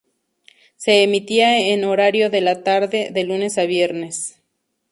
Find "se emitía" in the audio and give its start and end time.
0.77-1.59